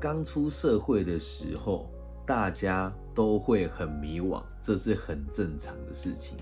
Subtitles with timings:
[0.00, 1.90] 刚出社会的时候，
[2.24, 6.36] 大家都会很迷惘，这是很正常的事情。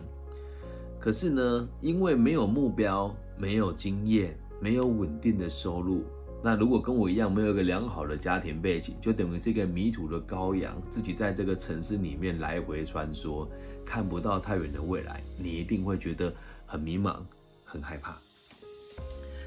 [1.01, 6.05] 可是呢，因为没有目标、没有经验、没有稳定的收入，
[6.43, 13.49] 那如果跟我一样没有一个良好的家庭背景，就等于是一个迷途的羔羊，自己在这个城市里面来回穿梭，
[13.87, 16.31] 看不到太远的未来，你一定会觉得
[16.67, 17.17] 很迷茫、
[17.65, 18.19] 很害怕。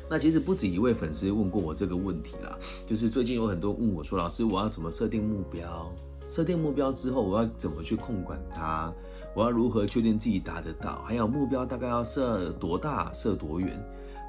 [0.10, 5.94] 那其实不止一位粉丝问过我这个问题啦，就是最近有很多问我说，老师我要怎么设定目标？
[6.28, 8.92] 设定目标之后，我要怎么去控管它？
[9.36, 11.02] 我要如何确定自己达得到？
[11.04, 13.80] 还有目标大概要设多大、设多远？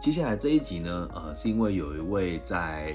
[0.02, 2.94] 接下来这一集呢，呃，是因为有一位在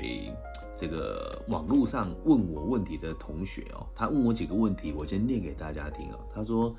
[0.76, 6.20] 这个网络上问我问题的同学哦，他问我几个问题，我先念给大家听哦。
[6.34, 6.76] 他说，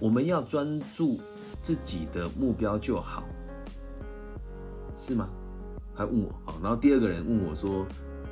[0.00, 1.18] 我们要专注
[1.60, 3.24] 自己的目标就好。
[5.00, 5.28] 是吗？
[5.94, 7.86] 还问我好，然后第二个人问我说：“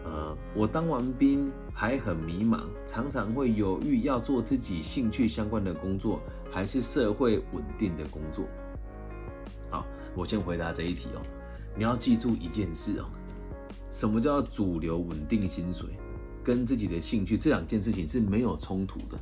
[0.05, 6.21] 呃，我当完兵还很迷茫，常常会犹豫要做自己兴趣相关的工作，
[6.51, 8.45] 还是社会稳定的工作。”
[9.71, 11.23] 好，我先回答这一题哦。
[11.75, 13.07] 你要记住一件事哦，
[13.91, 15.89] 什么叫主流稳定薪水，
[16.45, 19.19] 跟自己的兴趣这两件事情是没有冲突的。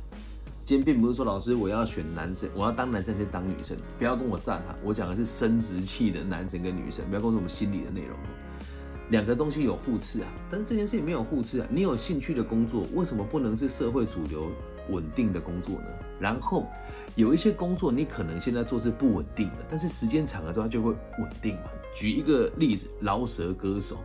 [0.67, 4.75] 今天并不是说老师我要选男生，我要当男生先当女生，不要跟我站哈。
[4.83, 8.17] 我讲的是生殖器的男生跟女生，不要跟我说我们心理的内容。
[9.09, 11.67] 两个东西有互斥啊，但是这件事情没有互斥啊。
[11.71, 14.51] 你有兴趣的工作，为什么不能是社会主流
[14.89, 15.87] 稳定的工作呢？
[16.19, 16.67] 然后
[17.15, 21.69] 有一些工作你可能现在做是不稳定的，但是时间长了之后它就会稳定嘛。
[21.95, 23.95] 举一个例子，饶舌歌手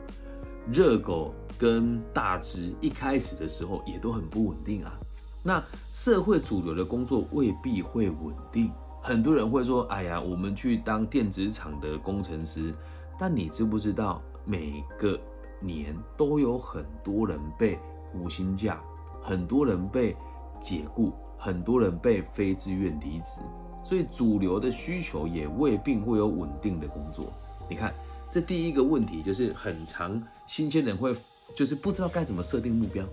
[0.71, 4.97] 热狗跟大只一开始的时候也都很不稳定啊。
[5.43, 5.63] 那
[5.93, 8.71] 社会主流的工作未必会稳定，
[9.03, 12.73] 很多人会说：“哎呀，我们去当电子厂的工程师。”
[13.19, 15.19] 但你知不知道，每个
[15.61, 17.79] 年都有很多人被
[18.15, 18.81] 无薪假，
[19.23, 20.17] 很多人被
[20.61, 23.41] 解雇，很多人被非自愿离职，
[23.85, 27.33] 所以主流的需求也未必会有稳定的工作。
[27.69, 27.93] 你看，
[28.31, 31.15] 这第一个问题就是很长，新鲜人会
[31.57, 33.05] 就是不知道该怎么设定目标。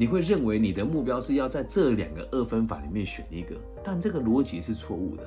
[0.00, 5.22] 你会认为你的目标是要在这两个二分法里面选一个，但这个逻辑是错误的。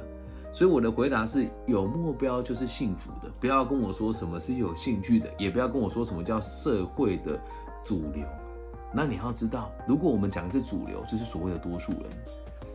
[0.52, 7.40] 所以我的回答是有目标就是幸福的，不要跟我说什么是有兴趣的，也不要跟我说什么叫社会的
[7.86, 8.26] 主流。
[8.92, 12.02] 那你要知道，如果我们讲的是主流，就是所谓的多数人。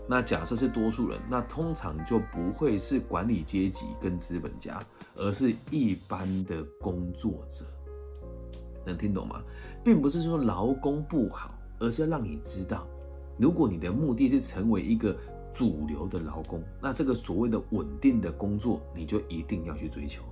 [0.08, 4.80] 那假设是多数人，那通常就不会是管理阶级跟资本家，
[5.16, 7.64] 而是一般的工作者。
[8.86, 9.42] 能听懂吗？
[9.82, 11.57] 并不是说劳工不好。
[11.78, 12.86] 而是要让你知道，
[13.38, 15.16] 如果你的目的是成为一个
[15.52, 20.22] 主流的劳工，那这个所谓的稳定的工作，你就一定要去追求。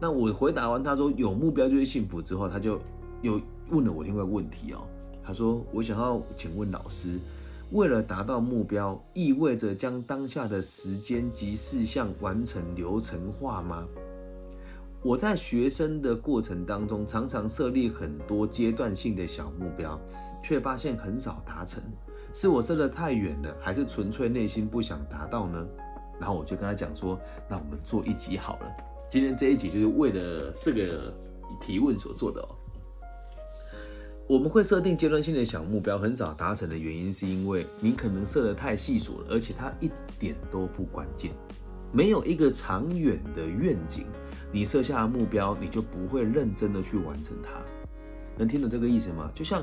[0.00, 2.80] 那我回答完他说有目标就是幸福之后，他就
[3.22, 4.80] 又问了我另外一个问题哦。
[5.22, 7.20] 他说我想要请问老师，
[7.72, 13.86] 为了达到目标，意味着将当下的时间及事项完成流程化吗？
[15.02, 20.00] 我在学生的过程当中，常常设立很多阶段性的小目标。
[20.42, 21.82] 却发现很少达成，
[22.34, 25.66] 是我设的太远了，还是纯粹内心不想达到呢？
[26.18, 27.18] 然后我就跟他讲说，
[27.48, 28.66] 那我们做一集好了。
[29.08, 31.12] 今天这一集就是为了这个
[31.60, 32.48] 提问所做的哦。
[34.28, 39.90] 我们会设定阶段性的小目标，很少达成的原因，是因为你可能设的太细琐了，而且它一
[40.20, 41.32] 点都不关键，
[41.90, 44.06] 没有一个长远的愿景，
[44.52, 47.60] 你设下的目标，你就不会认真的去完成它。
[48.40, 49.30] 能听懂这个意思吗？
[49.34, 49.62] 就像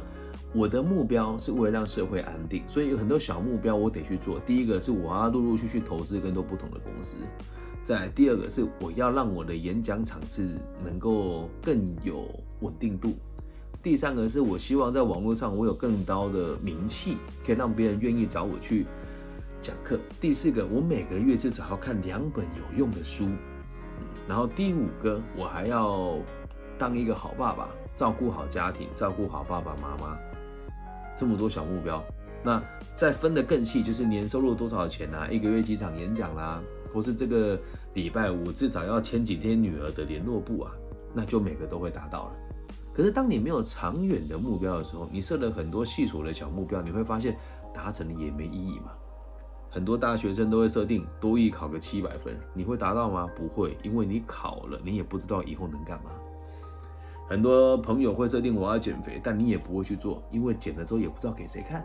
[0.54, 4.40] 我的目标是为了让社会安定，所以有很多小目标我得去做。
[4.42, 7.18] 第一个是我要陆陆续续投资更多不同的公司，
[7.84, 10.48] 再第二个是我要让我的演讲场次
[10.86, 12.30] 能够更有
[12.60, 13.16] 稳定度，
[13.82, 18.86] 第三个是我希望在网络上我有更高的名气，可以让别人愿意找我去
[19.60, 20.00] 讲课。
[20.22, 23.26] 第四个，我每个月至少要看两本有用的书，
[24.28, 26.20] 然后第五个，我还要
[26.78, 27.68] 当一个好爸爸。
[27.97, 30.16] 照顾好家庭，照顾好爸爸妈妈，
[31.18, 32.01] 这么多小目标，
[32.44, 32.62] 那
[32.95, 35.27] 再分得更细，就是年收入多少钱啊？
[35.30, 36.62] 一个月几场演讲啦，
[36.94, 37.60] 或是这个
[37.95, 40.72] 礼拜五至少要签几天女儿的联络簿啊，
[41.12, 42.31] 那就每个都会达到了。
[42.94, 47.36] 可是当你没有长远的目标的时候，你设了很多细琐的小目标，你会发现
[47.74, 48.92] 达成也没意义嘛。
[49.72, 53.27] 很多大学生都会设定多艺考个七百分，你会达到吗？
[53.36, 56.12] 不会，因为你考了，你也不知道以后能干嘛。
[57.29, 61.83] 很多朋友会设定我要减肥，但你也不会去做，因为减了之后也不知道给谁看。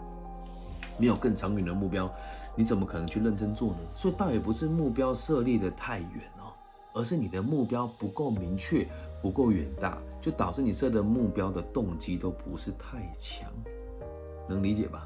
[0.98, 2.08] 没有更长远的目标，
[2.54, 3.78] 你怎么可能去认真做呢？
[3.94, 6.52] 所以倒也不是目标设立的太远哦，
[6.92, 8.86] 而是你的目标不够明确、
[9.20, 13.50] 不够远大，就导致你设的目标的动机都不是太强，
[14.48, 15.04] 能理解吧？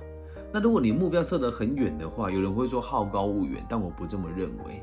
[0.52, 4.82] 那如果你目标设得很远的话，有人会说好高骛远，但我不这么认为。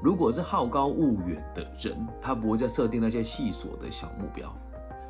[0.00, 4.54] 如果是好高骛远的人，他不会再设定那些细琐的小目标。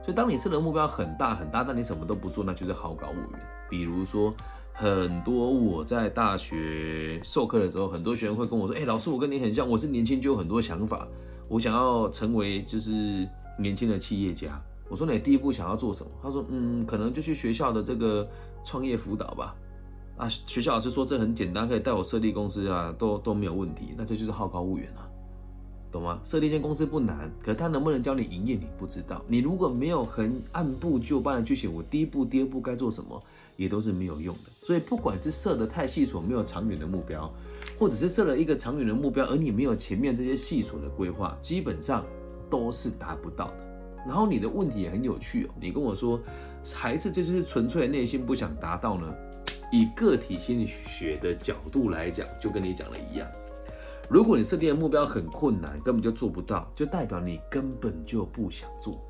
[0.04, 3.40] 所以，当你设的目标很大很大，但你什么都不做，那就是好高骛远。
[3.70, 4.34] 比如说，
[4.72, 11.06] 很多我在大学授课的时候，很多学生会跟我说：“哎，老师，我跟你很像，我是年轻就有很多想法，
[11.49, 13.28] 我想要成为就是
[13.58, 14.60] 年轻的企业家。”
[14.90, 18.28] 我说：“你第一步想要做什么？”他说：“嗯，可能就去学校的这个
[18.64, 19.54] 创业辅导吧。”
[20.19, 23.94] 啊，学校老师说这很简单，可以带我设立公司啊，都都没有问题。
[23.96, 25.08] 那这就是好高骛远啊，
[25.92, 26.20] 懂吗？
[26.24, 29.22] 设立一间公司不难，可他能不能教你营业，你不知道。
[29.28, 33.22] 你如果没有很按部就班的去写，我第一步、第二步该做什么，
[33.56, 34.50] 也都是没有用的。
[34.50, 37.32] 所以，不管是设的太细琐，没有长远的目标，
[37.78, 42.04] 或者是设了一个长远的目标，而你没有前面这些细琐的规划，基本上
[42.50, 43.54] 都是达不到的。
[44.06, 46.18] 然后你的问题也很有趣哦，你跟我说，
[46.72, 49.12] 还是这就是纯粹内心不想达到呢？
[49.70, 53.26] 以个体心理学的角度来讲，就跟你讲的一样，
[54.12, 59.00] 如果你设定的目标很困难，根本就做不到，就代表你根本就不想做。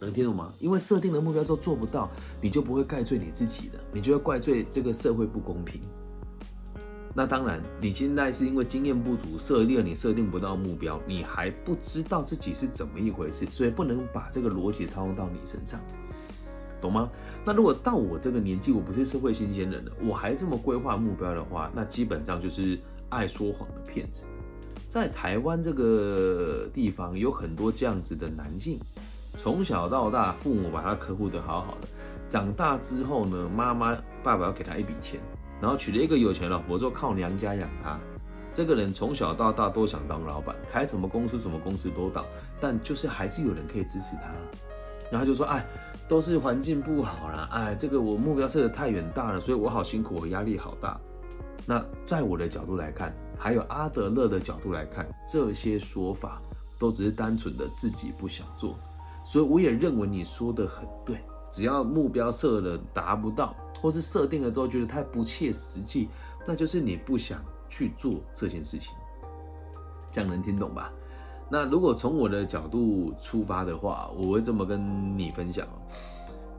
[0.00, 0.52] 能听懂吗？
[0.58, 2.10] 因为设定的目标之后做不到，
[2.40, 5.80] 你就不会怪罪你自己的，你就会怪罪这个社会不公平。
[7.14, 15.80] 那当然，你现在是因为经验不足，设立了你设定不到目标，你还不知道自己是怎么一回事，所以不能把这个逻辑套用到你身上。
[16.80, 17.08] 懂吗？
[17.44, 22.76] 那如果到我这个年纪，我不是社会新鲜人了，我还这么规划目标的话，那基本上就是
[23.10, 24.24] 爱说谎的骗子。
[24.88, 28.78] 在台湾这个地方，有很多这样子的男性，
[29.36, 31.88] 从小到大，父母把他呵护的好好的，
[32.28, 35.20] 长大之后呢，妈妈爸爸要给他一笔钱，
[35.60, 37.98] 然后娶了一个有钱老婆，就靠娘家养他。
[38.54, 42.24] 这个人从小到大都想当老板，开什么公司什么公司都当，
[42.60, 44.32] 但就是还是有人可以支持他。
[45.10, 45.64] 然后就说，哎，
[46.08, 50.98] 都是环境不好啦，哎，这个我目标设的太远大了，所以我好辛苦，我压力好大。
[51.66, 56.40] 那在我的角度来看，还有阿德勒的角度来看，这些说法
[56.78, 58.74] 都只是单纯的自己不想做。
[59.24, 61.18] 所以我也认为你说的很对，
[61.52, 66.08] 只要目标设了达不到，或是设定了之后觉得太不切实际，
[66.46, 68.94] 那就是你不想去做这件事情。
[70.10, 70.90] 这样能听懂吧？
[71.50, 75.76] 那如果从我的角度出发的话，我会这么跟你分享哦。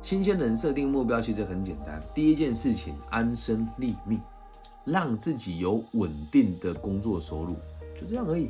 [0.02, 4.20] 新鲜人设定目标其实很简单，第一件事情安身立命，
[4.86, 7.56] 让自己有稳定的工作收入，
[8.00, 8.50] 就这样而已。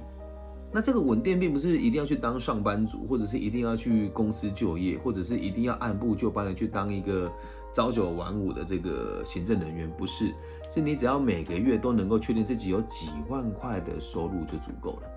[0.71, 7.31] 那这个稳定并不是一定要去当上班族，或者是一定要去公司就业，或者是一定要按部就班的去当一个
[7.73, 10.31] 朝九晚五的这个行政人员，不是，
[10.69, 15.09] 是你只要每个月都能够确定自己有几万块的收入就足够了。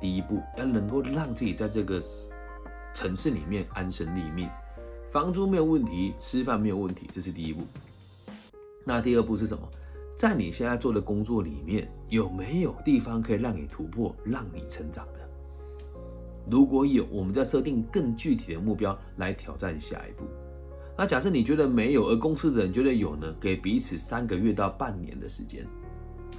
[0.00, 2.00] 第一步要能够让自己在这个
[2.94, 4.48] 城市里面安身立命，
[5.10, 7.62] 房租没有问题，吃饭没有问题，这是第一步。
[8.84, 9.68] 那第二步是什么？
[10.22, 15.18] 在你现在做的工作里面，有没有地方可以让你突破、让你成长的？
[16.48, 20.22] 如果有，我们再设定更具体的目标来挑战下一步。
[20.96, 23.34] 那假设你觉得没有，而公司的人觉得有呢？
[23.40, 25.66] 给彼此三个月到半年的时间，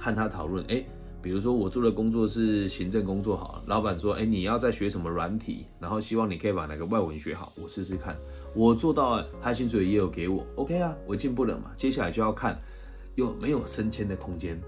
[0.00, 0.64] 和他讨论。
[0.68, 0.82] 哎。
[1.20, 8.14] 比如说我做的工作是行政工作，好，老板说，哎，你要再学什么软体，然后希望你可以把哪个外文学好，我试试看，
[8.54, 12.60] 我做到了，他薪水也有给我，OK 啊，我进步了嘛，接下来就要看
[13.14, 14.60] 有没有升迁的空间。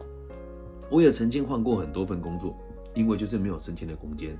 [0.90, 2.56] 我也曾经换过很多份工作，
[2.94, 4.36] 因为就是没有升迁的空间，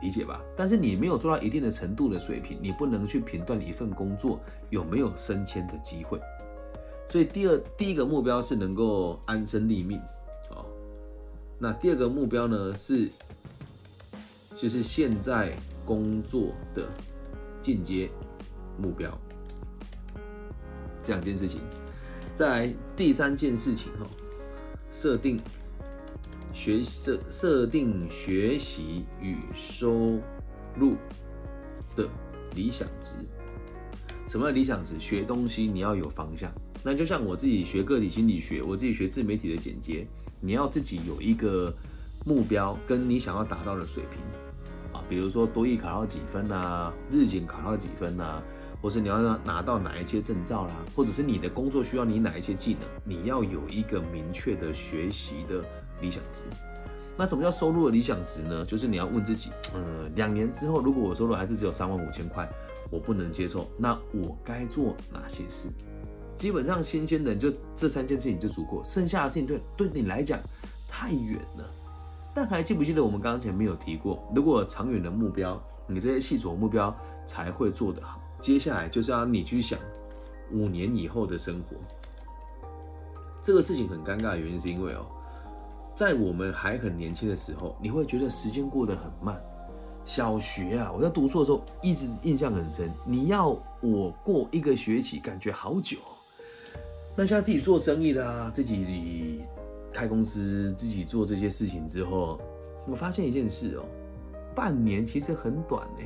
[0.00, 0.40] 理解吧？
[0.56, 4.40] 但是你没有做到一定的程度的水平，你不能去评断一份工作
[4.70, 6.20] 有没有升迁的机会。
[7.08, 10.00] 所以第二第一个目标是能够安身立命。
[10.50, 10.64] 哦
[11.58, 13.10] 那第二个目标呢是，
[14.56, 15.52] 就是现在
[15.84, 16.86] 工作的
[17.62, 18.08] 进阶
[18.78, 19.10] 目标，
[21.04, 21.60] 这两件事情。
[22.36, 24.06] 再来第三件事情哈，
[24.92, 25.40] 设定
[26.52, 30.20] 学设设定学习与收
[30.78, 30.96] 入
[31.96, 32.06] 的
[32.54, 33.16] 理想值。
[34.28, 35.00] 什么理想值？
[35.00, 36.52] 学东西你要有方向。
[36.84, 40.06] 那就像我自己学个体心理学，我自己学自媒体的剪接。
[40.38, 41.74] 你要自己有一个
[42.26, 44.20] 目标，跟你想要达到的水平
[44.92, 48.42] 啊，比如说多艺考到几分啊，日检考到几分啊，
[48.86, 55.60] 或是你要拿到哪一些证照啦，或者是你的工作需要你哪一些技能，你要有一个明确的学习的
[56.00, 56.44] 理想值。
[57.18, 58.64] 那什么叫收入的理想值呢？
[58.64, 62.48] 就是你要问自己，呃，两年之后如果我收入还是只有三万五千块，
[62.88, 65.68] 我不能接受，那我该做哪些事？
[66.38, 70.38] 基本上新鲜人就这三件事情就足够，剩下的事情对对你来讲
[70.88, 71.68] 太远了。
[72.32, 78.20] 但还记不记得我们刚刚前面有提过，如果长远的目标你这些细琐目标才会做得好。
[78.46, 79.76] 接下来就是要你去想
[80.52, 81.76] 五年以后的生活。
[83.42, 85.04] 这个事情很尴尬的原因是因为哦，
[85.96, 89.36] 在我们还很年轻的时候，你会觉得时间过得很慢。
[90.04, 92.88] 小学啊，我在读书的时候一直印象很深。
[93.04, 93.48] 你要
[93.80, 95.96] 我过一个学期，感觉好久。
[97.16, 99.42] 那像自己做生意啦，自己
[99.92, 102.40] 开公司，自己做这些事情之后，
[102.86, 103.82] 我发现一件事哦，
[104.54, 106.04] 半年其实很短呢。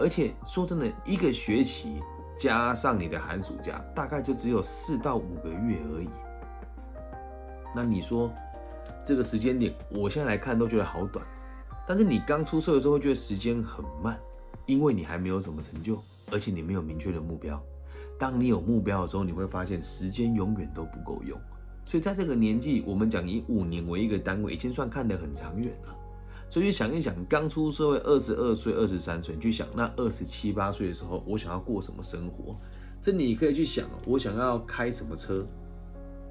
[0.00, 2.02] 而且说真的，一个学期
[2.38, 6.08] 加上你的寒暑假，大概就只有四到五个月而已。
[7.74, 8.32] 那你说
[9.04, 11.24] 这个时间点，我现在来看都觉得好短，
[11.86, 14.18] 但是你刚出社的时候会觉得时间很慢，
[14.66, 15.96] 因为你还没有什么成就，
[16.32, 17.62] 而且你没有明确的目标。
[18.18, 21.38] 当你有目标的时候，你会发现时间永远都不够用。
[21.84, 25.94] 所以在这个年纪，我们讲以五年为一个单位，已经算看得很长远了。
[26.50, 32.56] 所以想一想，刚出社会二十二岁、二十三岁，你去想那二十七八岁的时候，我想要过什么生活？
[33.00, 35.46] 这你可以去想，我想要开什么车？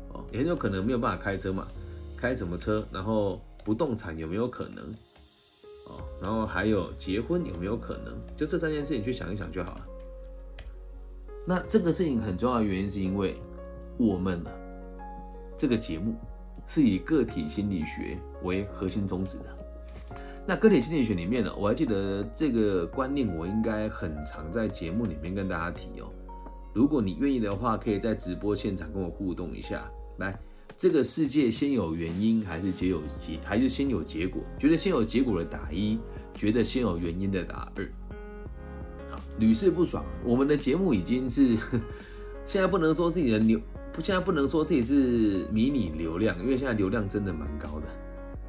[0.10, 1.66] 哦，也很有可能没有办法开车嘛，
[2.18, 2.86] 开什么车？
[2.92, 4.84] 然后不动产有没有可能？
[5.88, 8.14] 哦，然后还有结婚有没有可能？
[8.36, 9.86] 就这三件事情去想一想就好了。
[11.46, 13.42] 那这个事情很重要的原因是因为
[13.98, 14.52] 我们呢，
[15.58, 16.14] 这个节目
[16.68, 19.59] 是以个体心理学为核心宗旨的。
[20.50, 26.10] 那个体心理学里面呢，我还记得这个观念，我应该很常在节目里面跟大家提哦。
[26.74, 29.88] 如果你愿意的话，可以在直播现场跟我互动一下。
[30.18, 30.40] 来，
[30.76, 34.42] 这个世界先有原因还是结有结，还是先有结果？
[34.58, 36.00] 觉得先有结果的打一，
[36.34, 37.88] 觉得先有原因的打二。
[39.12, 40.04] 好，屡试不爽。
[40.24, 41.56] 我们的节目已经是
[42.48, 43.62] 现在不能说自己的流，
[44.02, 47.86] 现在不能说自己是迷你流量，因为现在流量真的蛮高的，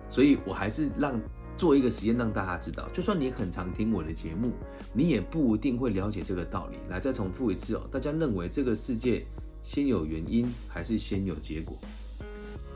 [0.08, 1.20] 所以我还是让
[1.60, 4.52] 做一个实验让大家知道，就算你很常听我的节目，
[4.94, 6.78] 你也不一定会了解这个道理。
[6.88, 9.26] 来，再重复一次哦，大家认为这个世界？
[9.62, 11.76] 先有原因还是先有结果？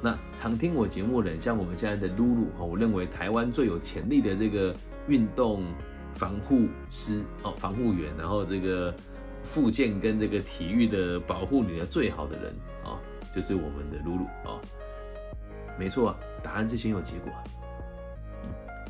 [0.03, 4.76] 那常听我节目的人，像我们现在的露露哈，我认为台湾最有潜力的这个
[5.09, 5.64] 运动
[6.14, 8.95] 防护师哦，防护员，然后这个
[9.45, 13.00] 附件跟这个体育的保护你的最好的人啊，
[13.35, 14.61] 就是我们的露露啊。
[15.79, 17.33] 没错，答案是先有结果。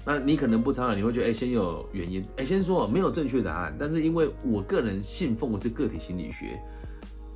[0.07, 6.61] 那你可能不常常你会觉得哎，先有原因哎，先说没有正确答案，但是因为我个人信奉的是个体心理学。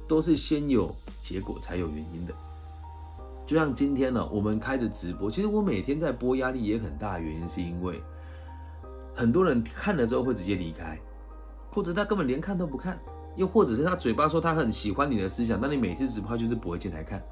[0.08, 2.32] 都是先有结果才有原因的，
[3.46, 8.00] 就像今天呢，我们开着直播，其实我每天在播，压力也很大，原因是因为
[9.14, 10.98] 很多人看了之后会直接离开，
[11.70, 12.98] 或者他根本连看都不看，
[13.36, 17.22] 又或者是他嘴巴说他很喜欢你的思想，但你每次直播就是不会进来看，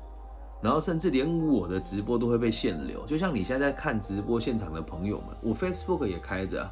[0.62, 6.70] 然后甚至连我的直播都会被限流，就像你现在在看直播现场的朋友们，我 Facebook 也开着，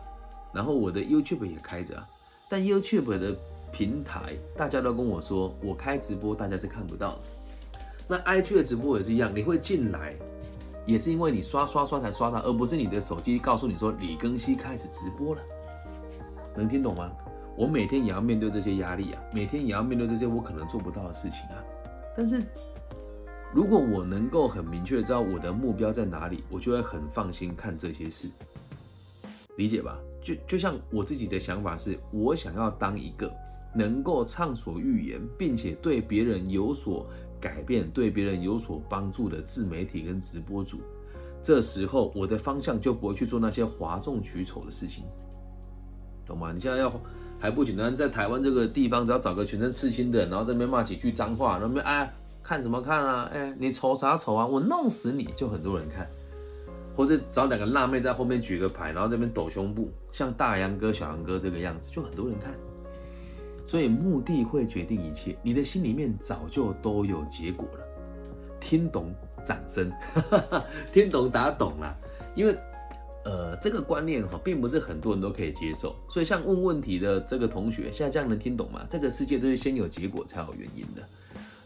[0.52, 2.02] 然后我的 YouTube 也开着，
[2.48, 3.36] 但 YouTube 的。
[3.72, 7.18] 平台大家都跟我说，我开直播大家是看不到的。
[8.06, 10.14] 那 IG 的直播也是一样，你会进来，
[10.86, 15.42] 也是因为你刷刷刷才刷到，而不是你的手机告诉你说李庚希开始直播了。
[16.54, 17.10] 能听懂吗？
[17.56, 21.58] 我每天也要面对这些压力啊，每天也要面对这些我可能做不到的事情啊。
[22.16, 22.40] 但是
[23.54, 28.28] 如果我能够很明确知道我的目标在哪里，我就会很放心看这些事，
[29.56, 29.96] 理解吧？
[30.20, 33.32] 就就像我自己的想法是，我想要当一个。
[33.76, 37.04] 能够畅所欲言，并且对别人有所
[37.40, 40.78] 改变、对别人有所帮助的自媒体跟直播主，
[41.42, 45.02] 这时候我的方向就不会去做那些哗众取宠的事情，
[46.24, 46.52] 懂吗？
[46.52, 47.00] 你现在要
[47.40, 53.30] 还不简单，在台湾这个地方，只要找个全身刺青的，然后这边骂几句脏话，那边哎看什么看啊？
[53.32, 54.46] 哎，你丑啥丑啊？
[54.46, 56.06] 我弄死你就很多人看，
[56.94, 62.54] 或者找两个辣妹在后面举个牌，然后这边抖胸部，像大杨哥、小杨哥这个样子，就很多人看。
[63.64, 67.80] 所以目的会决定一切，你的心里面早就都有结果了。
[68.60, 69.14] 听懂？
[69.44, 69.90] 掌声！
[70.92, 71.94] 听懂打懂了。
[72.34, 72.56] 因为，
[73.24, 75.94] 呃，这个观念哈，并不是很多人都可以接受。
[76.08, 78.86] 所以，像问问题的这个同学，现在这样能听懂吗？
[78.88, 81.02] 这个世界都是先有结果才有原因的。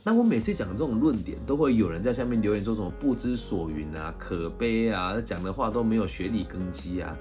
[0.08, 7.14] 那我每次讲这种论点，都会有人在下面留言说什么不知所云啊、可悲啊，讲的话都没有学历根基啊。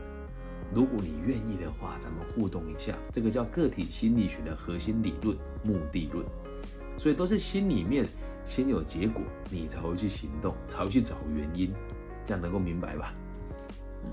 [0.74, 2.98] 如果你愿意的话，咱们互动一下。
[3.12, 5.36] 这个叫个体心理学的核心理论——
[5.68, 6.26] 目的论。
[6.98, 8.08] 所以都是心里面
[8.46, 11.74] 先有结果，你才会去行动，才会去找原因。
[12.24, 13.14] 这样能够明白吧？
[14.06, 14.10] 嗯，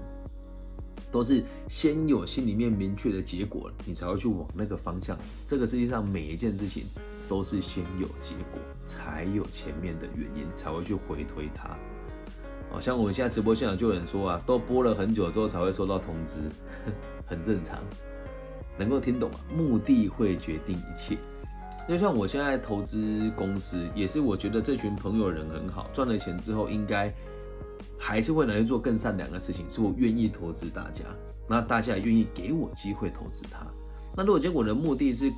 [1.13, 5.17] 都是先有心里面明确的结果，你才会去往那个方向。
[5.47, 6.83] 这个世界上每一件事情
[7.29, 11.77] 都是先有结果，才有前面的原因，才会去回推它。
[12.71, 16.33] 好像我们现在直播现场就有人说啊，都播了很久之后才会收到通知，
[17.25, 17.79] 很正常。
[18.77, 19.39] 能够听懂吗？
[19.55, 21.17] 目的会决定一切。
[21.87, 27.13] 就像我现在投资公司，也是我觉得这群朋友人很好，赚了钱之后应该
[27.99, 31.05] 还是会拿去做更善良的事情，是我愿意投资大家，
[31.49, 33.65] 那大家也愿意给我机会投资他。
[34.17, 35.31] 那如果结果的目的是，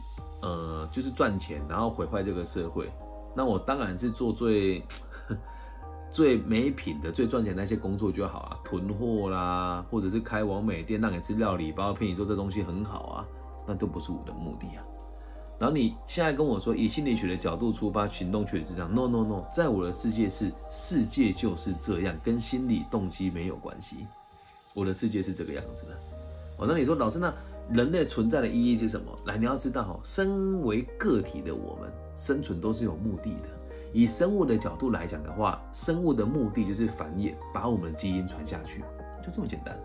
[0.42, 2.90] 呃，就是赚钱，然后毁坏这个社会，
[3.34, 4.82] 那我当然是做最
[6.12, 13.28] 最没品的、最赚钱那些工作就好啊，囤货啦，或者是开网美店让你吃料理包，骗你做这东西很好啊，
[13.66, 14.84] 那都不是我的目的啊。
[15.58, 24.06] 然后你现在跟我说以心理学的角度出发，行动却是这样，no no no，在我的世界是世界就是这样，跟心理动机没有关系，
[24.74, 25.96] 我的世界是这个样子的。
[26.58, 27.32] 哦，那你说老师，那
[27.70, 29.06] 人类存在的意义是什么？
[29.26, 33.48] 来，你要知道哈，身为个体的我们生存都是有目的的。
[33.92, 38.82] 以生物的角度来讲的话，生物的目的就是繁衍，把我们的基因传下去，
[39.24, 39.78] 就这么简单。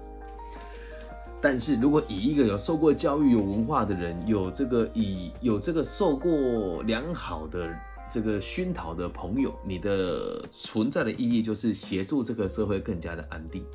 [1.41, 7.73] 但是如果以一个有受过教育、有文化的人，有这个以有这个受过良好的
[8.11, 13.65] 这个熏陶的朋友，你的存在的意义就是协助这个社会更加的安定。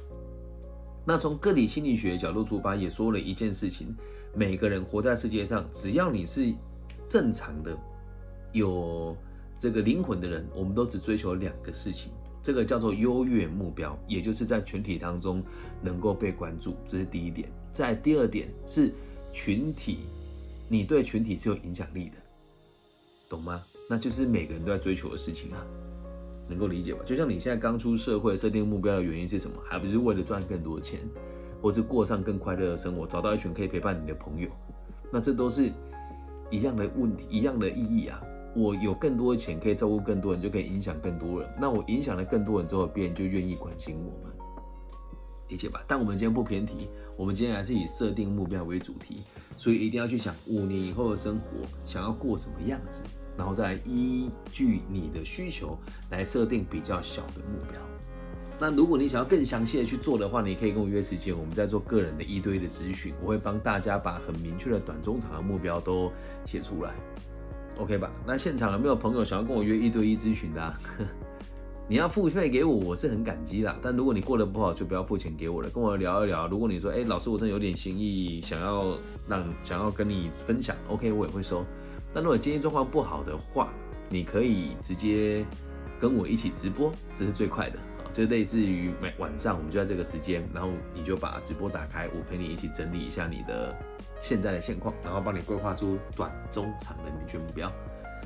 [1.07, 3.95] 那从个体心理学角度出发，也说了一件事情：
[4.35, 6.53] 每个人活在世界上，只要你是
[7.09, 7.79] 正常的、
[8.53, 9.17] 有
[9.57, 12.11] 这个灵魂的人，我们都只追求两个事情。
[12.43, 15.43] 这个叫做优越目标，也就是在群体当中
[15.81, 17.49] 能够被关注，这是第一点。
[17.73, 18.93] 在第二点是
[19.33, 20.01] 群体，
[20.69, 22.17] 你对群体是有影响力的，
[23.29, 23.63] 懂吗？
[23.89, 25.65] 那就是每个人都在追求的事情啊，
[26.49, 27.01] 能够理解吧？
[27.05, 29.57] 就像你现在刚出社会，设定目标的原因是什么？
[29.65, 31.01] 还不是为了赚更多的钱，
[31.61, 34.49] 或是过上更快乐的生活，找到一群可以陪伴你的朋友？
[35.13, 35.73] 那这都是
[36.51, 38.21] 一样的问题，一样的意义啊。
[38.55, 41.51] 我有更多的钱，可以照顾更多人，就可以影响更多人。
[41.61, 44.35] 那我影响了更多人之后，别人就愿意关心我们，
[45.49, 45.85] 理解吧？
[45.87, 46.89] 但我们今天不偏题，
[47.19, 49.25] 我们今天还是以设定目标为主题，
[49.59, 53.03] 所以一定要去想五年以后的生活想要过什么样子，
[53.37, 55.79] 然后再依据你的需求
[56.11, 57.81] 来设定比较小的目标。
[58.59, 66.11] 那如果你想要更详细的去做的话，你可以跟我约时间，我们在做个人的一对一的咨询，我会帮大家把很明确的短、中、长的目标都
[66.47, 66.95] 写出来。
[67.79, 68.11] OK 吧？
[68.27, 70.75] 那现场有没有朋友想要跟我约一对一咨询的？
[71.87, 73.77] 你要付费给我，我是很感激的。
[73.83, 76.49] 但如果你过得不好，就不要付钱给我了，跟我聊一聊。
[76.49, 78.97] 如果你说，哎，老师，我真的有点心意，想要
[79.29, 81.63] 让想要跟你分享，OK，我也会收。
[82.17, 83.69] 但如果今天状况不好的话，
[84.09, 85.45] 你可以直接
[86.01, 88.09] 跟我一起直播，这是最快的啊。
[88.11, 93.77] 就类似于每晚上我们就在这个时间，然后你就把直播打开，我陪你一起整理一下你的
[94.23, 97.71] 现在的现况，然后帮你规划出短、中、长的明确目标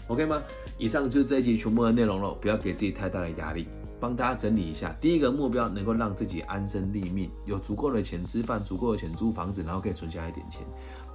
[0.06, 0.40] ，OK 吗？
[0.78, 3.66] 以上就是这一集全部的内容了，不要给自己太大的压力，
[3.98, 4.94] 帮大家整理一下。
[5.00, 10.62] 第一个目标能够让自己安身立命，有足够的钱吃饭，足够的钱租房子，然后可以存下一点钱。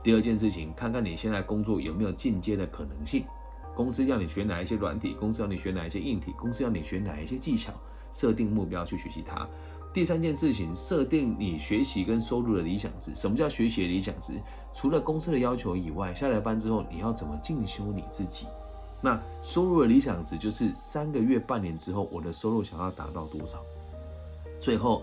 [0.05, 3.25] 第二件事情，看看你现在工作有没有进阶的可能性，
[3.73, 7.73] 公司要你学哪一些软体，公司要你学哪一些硬体，公司要你学哪一些技巧。
[8.13, 9.47] 设定目标去学习它。
[9.95, 13.15] 第三件事情，设定你学习跟收入的理想值。
[13.15, 14.39] 什么叫学习的理想值？
[14.75, 18.45] 除了公司的要求以外，下了班之后你要怎么进修你自己？
[19.01, 23.57] 那收入的理想值就是三个月、半年之后，我的收入想要达到多少？
[24.61, 25.01] 最后。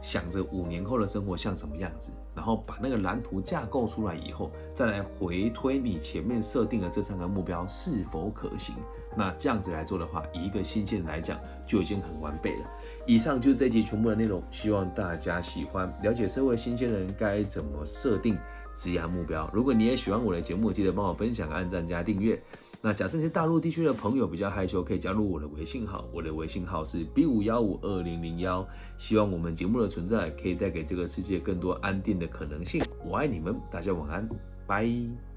[0.00, 8.76] 想着五年后的生活像什么样子，然后把那个蓝图架构出来以后，再来回推你前面设定的这三个目标是否可行。
[9.16, 12.70] 那这样子来做的话，一个新鲜来讲，就已经很完备了。
[13.08, 15.92] 以上就是这集全部的内容，希望大家喜欢。
[16.00, 18.38] 了解社会新鲜人该怎么设定
[18.76, 19.50] 职业目标。
[19.52, 22.40] 如果你也喜欢我的节目，记得帮我分享、按赞加订阅。
[22.80, 28.66] 那假设你是大陆地区的朋友比较害羞，可以加入我的微信号，我的微信号是 B 五幺五二零零幺。
[28.96, 32.84] 希望我们节目的存在可以带给这个世界更多安定的可能性。
[33.04, 34.28] 我爱你们，大家晚安，
[34.66, 35.27] 拜。